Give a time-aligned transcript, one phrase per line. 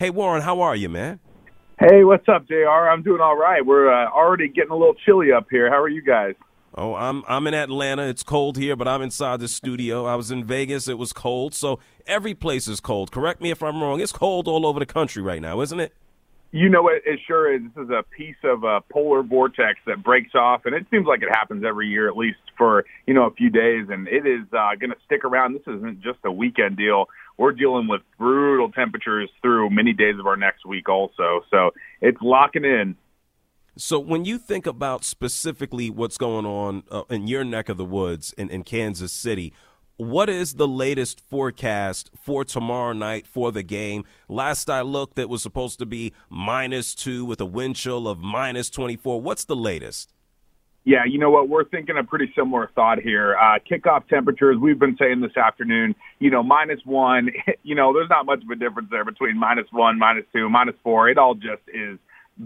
[0.00, 1.18] Hey, Warren, how are you, man?
[1.80, 2.88] Hey, what's up, JR?
[2.88, 3.66] I'm doing all right.
[3.66, 5.68] We're uh, already getting a little chilly up here.
[5.68, 6.36] How are you guys?
[6.76, 8.06] Oh, I'm I'm in Atlanta.
[8.06, 10.06] It's cold here, but I'm inside the studio.
[10.06, 10.86] I was in Vegas.
[10.86, 11.52] It was cold.
[11.52, 13.10] So every place is cold.
[13.10, 14.00] Correct me if I'm wrong.
[14.00, 15.92] It's cold all over the country right now, isn't it?
[16.52, 17.02] You know what?
[17.04, 17.62] It sure is.
[17.74, 21.22] This is a piece of a polar vortex that breaks off, and it seems like
[21.22, 23.88] it happens every year, at least for you know a few days.
[23.90, 25.54] And it is uh, going to stick around.
[25.54, 27.06] This isn't just a weekend deal.
[27.38, 31.42] We're dealing with brutal temperatures through many days of our next week, also.
[31.50, 31.70] So
[32.00, 32.96] it's locking in.
[33.76, 37.84] So when you think about specifically what's going on uh, in your neck of the
[37.84, 39.52] woods in, in Kansas City,
[39.98, 44.04] what is the latest forecast for tomorrow night for the game?
[44.28, 48.18] Last I looked, it was supposed to be minus two with a wind chill of
[48.18, 49.20] minus 24.
[49.20, 50.12] What's the latest?
[50.88, 51.50] Yeah, you know what?
[51.50, 53.36] We're thinking a pretty similar thought here.
[53.36, 57.28] Uh, kickoff temperatures, we've been saying this afternoon, you know, minus one,
[57.62, 60.76] you know, there's not much of a difference there between minus one, minus two, minus
[60.82, 61.10] four.
[61.10, 61.98] It all just is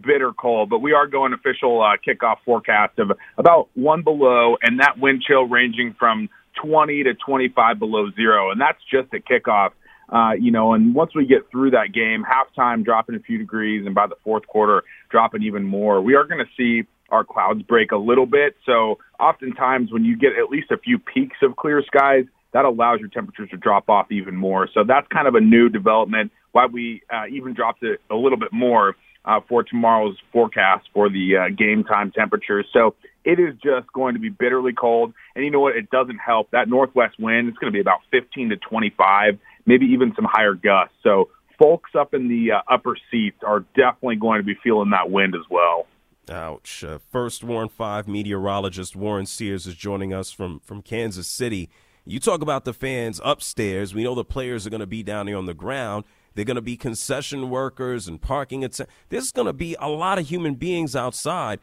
[0.00, 4.80] bitter cold, but we are going official uh, kickoff forecast of about one below, and
[4.80, 6.30] that wind chill ranging from
[6.64, 9.72] 20 to 25 below zero, and that's just at kickoff.
[10.10, 13.86] Uh, you know, and once we get through that game, halftime dropping a few degrees,
[13.86, 17.62] and by the fourth quarter dropping even more, we are going to see our clouds
[17.62, 18.56] break a little bit.
[18.66, 22.98] So oftentimes when you get at least a few peeks of clear skies, that allows
[23.00, 24.68] your temperatures to drop off even more.
[24.74, 26.32] So that's kind of a new development.
[26.52, 31.08] Why we uh, even dropped it a little bit more uh, for tomorrow's forecast for
[31.08, 32.66] the uh, game time temperatures.
[32.72, 35.12] So it is just going to be bitterly cold.
[35.34, 35.76] And you know what?
[35.76, 36.50] It doesn't help.
[36.50, 39.38] That northwest wind, it's going to be about 15 to 25,
[39.70, 40.96] maybe even some higher gusts.
[41.04, 45.10] So folks up in the uh, upper seats are definitely going to be feeling that
[45.10, 45.86] wind as well.
[46.28, 46.82] Ouch.
[46.82, 51.70] Uh, first Warning 5 meteorologist Warren Sears is joining us from, from Kansas City.
[52.04, 53.94] You talk about the fans upstairs.
[53.94, 56.04] We know the players are going to be down there on the ground.
[56.34, 58.68] They're going to be concession workers and parking.
[59.08, 61.60] There's going to be a lot of human beings outside.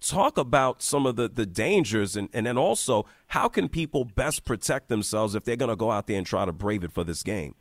[0.00, 4.44] Talk about some of the, the dangers and, and then also how can people best
[4.44, 7.04] protect themselves if they're going to go out there and try to brave it for
[7.04, 7.54] this game?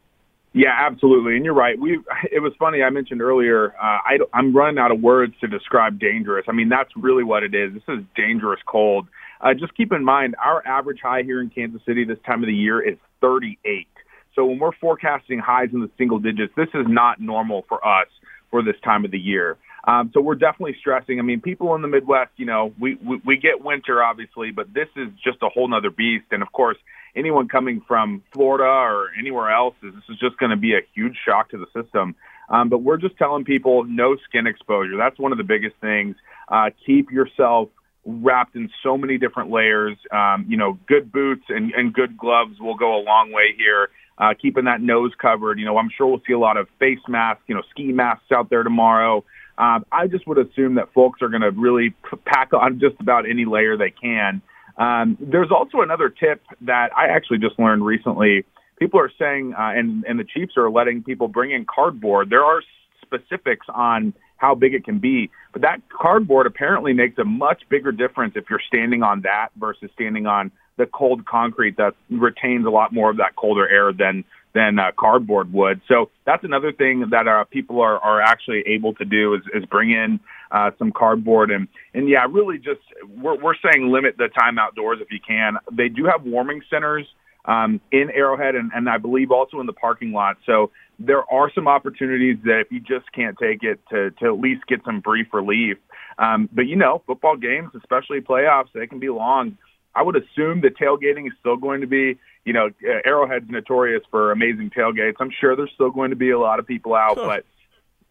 [0.54, 1.78] Yeah, absolutely, and you're right.
[1.78, 2.00] We
[2.32, 2.82] it was funny.
[2.82, 3.74] I mentioned earlier.
[3.74, 6.46] Uh, I, I'm running out of words to describe dangerous.
[6.48, 7.74] I mean, that's really what it is.
[7.74, 9.08] This is dangerous cold.
[9.42, 12.48] Uh, just keep in mind, our average high here in Kansas City this time of
[12.48, 13.88] the year is 38.
[14.34, 18.08] So when we're forecasting highs in the single digits, this is not normal for us
[18.50, 19.58] for this time of the year.
[19.88, 21.20] Um, so we're definitely stressing.
[21.20, 24.74] I mean, people in the Midwest, you know, we, we, we get winter obviously, but
[24.74, 26.26] this is just a whole nother beast.
[26.32, 26.78] And of course,
[27.16, 31.16] anyone coming from Florida or anywhere else, this is just going to be a huge
[31.24, 32.16] shock to the system.
[32.50, 34.98] Um, but we're just telling people no skin exposure.
[34.98, 36.16] That's one of the biggest things.
[36.48, 37.70] Uh, keep yourself
[38.06, 39.98] wrapped in so many different layers.
[40.12, 43.90] Um, you know, good boots and, and good gloves will go a long way here
[44.18, 45.60] uh, keeping that nose covered.
[45.60, 48.32] You know, I'm sure we'll see a lot of face masks, you know, ski masks
[48.32, 49.24] out there tomorrow.
[49.58, 51.94] Um, I just would assume that folks are going to really
[52.26, 54.42] pack on just about any layer they can.
[54.78, 58.46] Um, there's also another tip that I actually just learned recently.
[58.78, 62.30] People are saying, uh, and and the Chiefs are letting people bring in cardboard.
[62.30, 62.62] There are
[63.02, 67.94] specifics on how big it can be, but that cardboard apparently makes a much bigger
[67.94, 72.70] difference if you're standing on that versus standing on the cold concrete that retains a
[72.70, 75.82] lot more of that colder air than than uh, cardboard would.
[75.88, 79.66] So that's another thing that uh, people are, are actually able to do is, is
[79.66, 82.80] bring in uh, some cardboard and and yeah, really just
[83.18, 85.58] we're we're saying limit the time outdoors if you can.
[85.72, 87.06] They do have warming centers
[87.44, 90.38] um, in Arrowhead and, and I believe also in the parking lot.
[90.46, 94.40] So there are some opportunities that if you just can't take it to to at
[94.40, 95.78] least get some brief relief.
[96.18, 99.58] Um, but you know, football games, especially playoffs, they can be long.
[99.96, 102.70] I would assume that tailgating is still going to be, you know,
[103.06, 105.16] Arrowhead's notorious for amazing tailgates.
[105.20, 107.46] I'm sure there's still going to be a lot of people out, but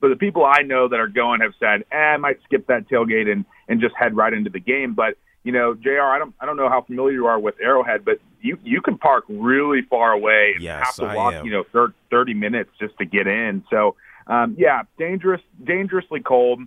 [0.00, 2.88] but the people I know that are going have said, eh, I might skip that
[2.88, 4.94] tailgate and and just head right into the game.
[4.94, 6.00] But you know, Jr.
[6.00, 8.96] I don't I don't know how familiar you are with Arrowhead, but you you can
[8.96, 12.96] park really far away and yes, have to I walk, you know, 30 minutes just
[12.98, 13.62] to get in.
[13.70, 13.96] So
[14.26, 16.60] um, yeah, dangerous, dangerously cold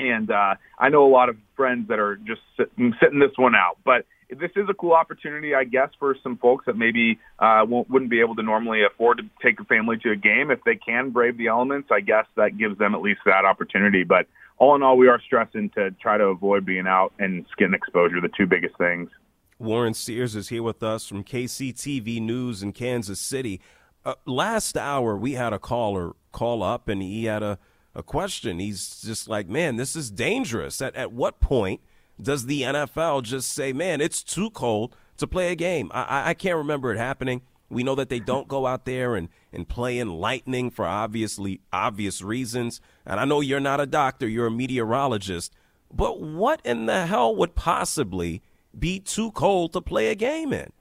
[0.00, 3.54] and uh, I know a lot of friends that are just sitting, sitting this one
[3.54, 3.76] out.
[3.84, 8.10] But this is a cool opportunity, I guess, for some folks that maybe uh, wouldn't
[8.10, 10.50] be able to normally afford to take a family to a game.
[10.50, 14.04] If they can brave the elements, I guess that gives them at least that opportunity.
[14.04, 14.26] But
[14.56, 18.22] all in all, we are stressing to try to avoid being out and skin exposure,
[18.22, 19.10] the two biggest things.
[19.58, 23.60] Warren Sears is here with us from KCTV News in Kansas City.
[24.06, 27.58] Uh, last hour, we had a caller call up, and he had a,
[27.94, 28.58] a question.
[28.58, 30.80] He's just like, man, this is dangerous.
[30.80, 31.80] At, at what point
[32.20, 35.90] does the NFL just say, man, it's too cold to play a game?
[35.92, 37.42] I, I can't remember it happening.
[37.68, 41.60] We know that they don't go out there and, and play in lightning for obviously
[41.72, 42.80] obvious reasons.
[43.06, 45.54] And I know you're not a doctor, you're a meteorologist.
[45.92, 48.42] But what in the hell would possibly
[48.76, 50.72] be too cold to play a game in?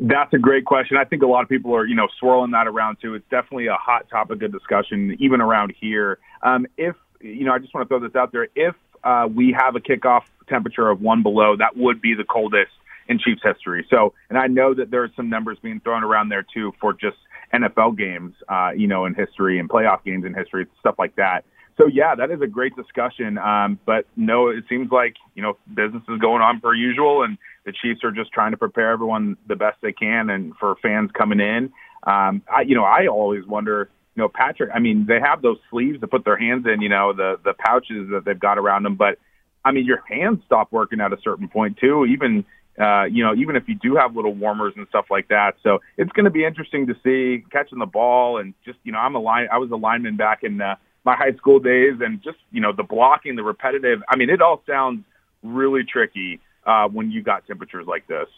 [0.00, 0.96] That's a great question.
[0.96, 3.14] I think a lot of people are, you know, swirling that around too.
[3.14, 6.18] It's definitely a hot topic of discussion, even around here.
[6.42, 8.48] Um, if, you know, I just want to throw this out there.
[8.54, 8.74] If
[9.04, 12.70] uh, we have a kickoff temperature of one below, that would be the coldest
[13.08, 13.86] in Chiefs history.
[13.90, 16.92] So, and I know that there are some numbers being thrown around there too for
[16.92, 17.16] just
[17.52, 21.44] NFL games, uh, you know, in history and playoff games in history, stuff like that.
[21.78, 23.38] So yeah, that is a great discussion.
[23.38, 27.38] Um, but no, it seems like you know business is going on per usual, and
[27.64, 31.10] the Chiefs are just trying to prepare everyone the best they can, and for fans
[31.16, 31.72] coming in.
[32.04, 34.70] Um, I, you know, I always wonder, you know, Patrick.
[34.74, 37.54] I mean, they have those sleeves to put their hands in, you know, the the
[37.54, 39.18] pouches that they've got around them, but
[39.64, 42.06] I mean, your hands stop working at a certain point too.
[42.06, 42.44] Even
[42.80, 45.56] uh, you know, even if you do have little warmers and stuff like that.
[45.62, 48.98] So it's going to be interesting to see catching the ball and just you know,
[48.98, 49.48] I'm a line.
[49.52, 52.72] I was a lineman back in uh, my high school days, and just you know,
[52.72, 54.02] the blocking, the repetitive.
[54.08, 55.04] I mean, it all sounds
[55.42, 58.28] really tricky uh, when you got temperatures like this.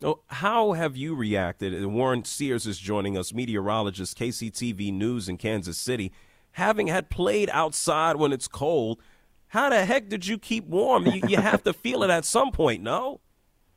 [0.00, 1.74] So how have you reacted?
[1.74, 6.12] And Warren Sears is joining us, meteorologist, KCTV News in Kansas City.
[6.52, 9.00] Having had played outside when it's cold,
[9.48, 11.06] how the heck did you keep warm?
[11.06, 13.20] You, you have to feel it at some point, no?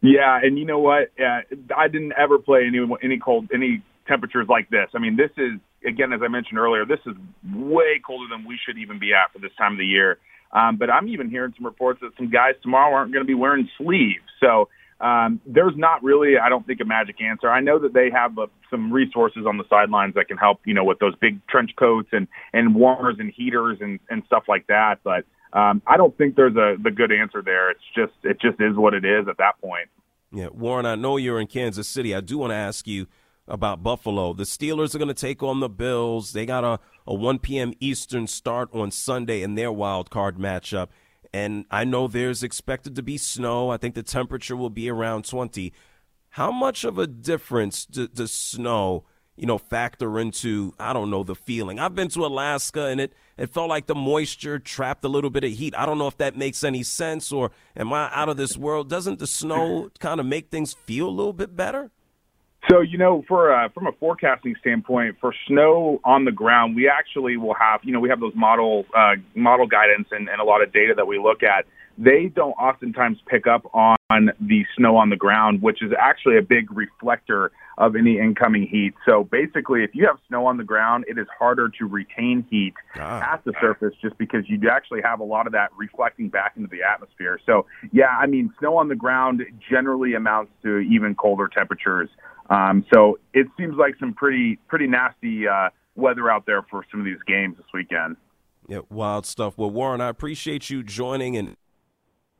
[0.01, 1.11] Yeah, and you know what?
[1.19, 1.41] Uh,
[1.75, 3.81] I didn't ever play any any cold any
[4.11, 4.89] temperatures like this.
[4.93, 7.15] I mean, this is again, as I mentioned earlier, this is
[7.55, 10.17] way colder than we should even be at for this time of the year.
[10.51, 13.33] Um, but I'm even hearing some reports that some guys tomorrow aren't going to be
[13.33, 14.27] wearing sleeves.
[14.41, 14.67] So
[14.99, 17.49] um, there's not really, I don't think, a magic answer.
[17.49, 20.73] I know that they have uh, some resources on the sidelines that can help, you
[20.73, 24.67] know, with those big trench coats and and warmers and heaters and and stuff like
[24.67, 24.99] that.
[25.03, 27.71] But um, I don't think there's a the good answer there.
[27.71, 29.89] It's just it just is what it is at that point.
[30.33, 32.15] Yeah, Warren, I know you're in Kansas City.
[32.15, 33.07] I do want to ask you
[33.47, 34.33] about Buffalo.
[34.33, 36.33] The Steelers are going to take on the Bills.
[36.33, 37.73] They got a, a 1 p.m.
[37.79, 40.89] Eastern start on Sunday in their wild card matchup.
[41.33, 43.69] And I know there's expected to be snow.
[43.69, 45.73] I think the temperature will be around 20.
[46.31, 49.05] How much of a difference does snow
[49.41, 51.79] you know, factor into, I don't know, the feeling.
[51.79, 55.43] I've been to Alaska and it, it felt like the moisture trapped a little bit
[55.43, 55.73] of heat.
[55.75, 58.89] I don't know if that makes any sense or am I out of this world?
[58.89, 61.89] Doesn't the snow kind of make things feel a little bit better?
[62.69, 66.87] So you know, for uh, from a forecasting standpoint, for snow on the ground, we
[66.87, 70.43] actually will have you know we have those model uh, model guidance and, and a
[70.43, 71.65] lot of data that we look at.
[71.97, 76.41] They don't oftentimes pick up on the snow on the ground, which is actually a
[76.41, 78.93] big reflector of any incoming heat.
[79.07, 82.75] So basically, if you have snow on the ground, it is harder to retain heat
[82.95, 83.33] ah.
[83.33, 86.69] at the surface just because you actually have a lot of that reflecting back into
[86.69, 87.39] the atmosphere.
[87.43, 92.09] So, yeah, I mean, snow on the ground generally amounts to even colder temperatures.
[92.51, 96.99] Um, so it seems like some pretty pretty nasty uh, weather out there for some
[96.99, 98.15] of these games this weekend.
[98.67, 99.57] Yeah, wild stuff.
[99.57, 101.55] Well, Warren, I appreciate you joining and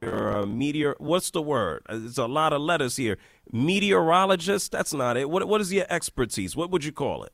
[0.01, 0.95] you're a meteor.
[0.97, 1.83] What's the word?
[1.87, 3.17] There's a lot of letters here.
[3.51, 4.71] Meteorologist.
[4.71, 5.29] That's not it.
[5.29, 6.55] What What is your expertise?
[6.55, 7.33] What would you call it?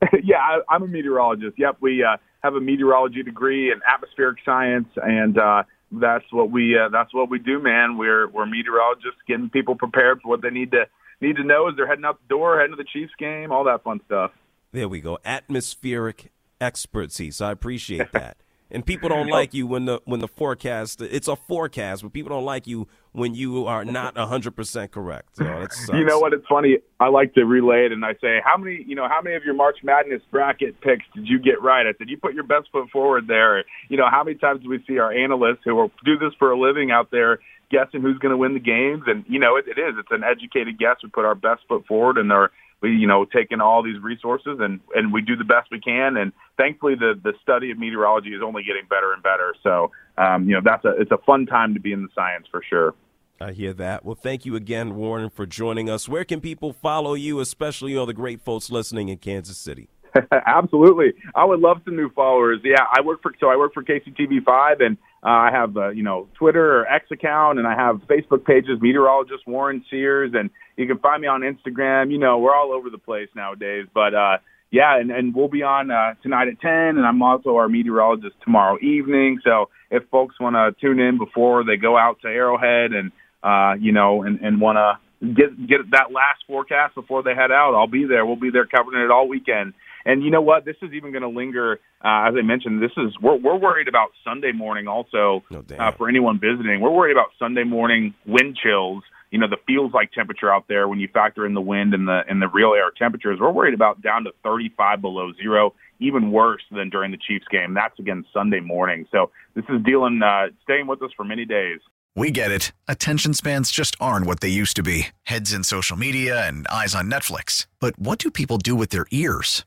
[0.22, 1.58] yeah, I, am a meteorologist.
[1.58, 6.78] Yep, we uh, have a meteorology degree in atmospheric science, and uh, that's what we
[6.78, 7.98] uh, that's what we do, man.
[7.98, 10.84] We're we're meteorologists, getting people prepared for what they need to
[11.20, 13.64] need to know as they're heading out the door, heading to the Chiefs game, all
[13.64, 14.30] that fun stuff.
[14.70, 15.18] There we go.
[15.24, 17.40] Atmospheric expertise.
[17.40, 18.36] I appreciate that.
[18.70, 22.28] And people don't like you when the when the forecast it's a forecast, but people
[22.28, 25.36] don't like you when you are not hundred percent correct.
[25.36, 25.44] So
[25.94, 26.34] you know what?
[26.34, 26.78] It's funny.
[27.00, 29.44] I like to relay it, and I say, how many you know how many of
[29.44, 31.86] your March Madness bracket picks did you get right?
[31.86, 33.64] I said you put your best foot forward there.
[33.88, 36.50] You know how many times do we see our analysts who will do this for
[36.50, 37.38] a living out there
[37.70, 39.04] guessing who's going to win the games?
[39.06, 39.94] And you know it, it is.
[39.98, 40.96] It's an educated guess.
[41.02, 44.00] We put our best foot forward, and they're we you know take in all these
[44.00, 47.78] resources and and we do the best we can and thankfully the the study of
[47.78, 51.18] meteorology is only getting better and better so um, you know that's a it's a
[51.26, 52.94] fun time to be in the science for sure
[53.40, 54.04] I hear that.
[54.04, 56.08] Well, thank you again, Warren, for joining us.
[56.08, 59.88] Where can people follow you, especially all the great folks listening in Kansas City?
[60.32, 61.12] Absolutely.
[61.34, 62.60] I would love some new followers.
[62.64, 65.88] Yeah, I work for so I work for KCTV five, and Uh, I have, uh,
[65.88, 70.50] you know, Twitter or X account, and I have Facebook pages, meteorologist Warren Sears, and
[70.76, 72.12] you can find me on Instagram.
[72.12, 74.38] You know, we're all over the place nowadays, but uh,
[74.70, 78.36] yeah, and, and we'll be on uh, tonight at 10, and I'm also our meteorologist
[78.44, 79.40] tomorrow evening.
[79.42, 83.10] So if folks want to tune in before they go out to Arrowhead and,
[83.42, 87.50] uh, you know, and, and want to get, get that last forecast before they head
[87.50, 88.26] out, I'll be there.
[88.26, 89.72] We'll be there covering it all weekend.
[90.08, 90.64] And you know what?
[90.64, 91.74] This is even going to linger.
[92.02, 95.92] Uh, as I mentioned, this is we're we're worried about Sunday morning also Oh, uh,
[95.92, 96.80] for anyone visiting.
[96.80, 99.04] We're worried about Sunday morning wind chills.
[99.30, 102.08] You know, the feels like temperature out there when you factor in the wind and
[102.08, 103.38] the and the real air temperatures.
[103.38, 107.74] We're worried about down to 35 below zero, even worse than during the Chiefs game.
[107.74, 109.06] That's again Sunday morning.
[109.12, 111.80] So this is dealing uh, staying with us for many days.
[112.16, 112.72] We get it.
[112.88, 116.94] Attention spans just aren't what they used to be heads in social media and eyes
[116.94, 117.66] on Netflix.
[117.78, 119.66] But what do people do with their ears?